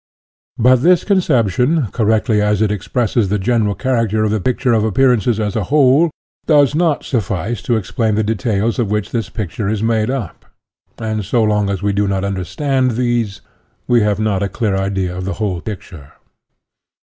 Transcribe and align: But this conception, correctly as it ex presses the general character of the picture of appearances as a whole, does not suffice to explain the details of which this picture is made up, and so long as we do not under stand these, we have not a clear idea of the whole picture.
But 0.57 0.77
this 0.77 1.03
conception, 1.03 1.85
correctly 1.91 2.41
as 2.41 2.59
it 2.63 2.71
ex 2.71 2.87
presses 2.87 3.29
the 3.29 3.37
general 3.37 3.75
character 3.75 4.23
of 4.23 4.31
the 4.31 4.41
picture 4.41 4.73
of 4.73 4.83
appearances 4.83 5.39
as 5.39 5.55
a 5.55 5.65
whole, 5.65 6.09
does 6.47 6.73
not 6.73 7.03
suffice 7.03 7.61
to 7.61 7.75
explain 7.77 8.15
the 8.15 8.23
details 8.23 8.79
of 8.79 8.89
which 8.89 9.11
this 9.11 9.29
picture 9.29 9.69
is 9.69 9.83
made 9.83 10.09
up, 10.09 10.47
and 10.97 11.23
so 11.23 11.43
long 11.43 11.69
as 11.69 11.83
we 11.83 11.93
do 11.93 12.07
not 12.07 12.25
under 12.25 12.43
stand 12.45 12.95
these, 12.97 13.41
we 13.87 14.01
have 14.01 14.19
not 14.19 14.41
a 14.41 14.49
clear 14.49 14.75
idea 14.75 15.15
of 15.15 15.23
the 15.25 15.33
whole 15.33 15.61
picture. 15.61 16.13